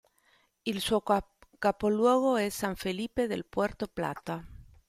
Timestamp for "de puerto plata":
3.27-4.43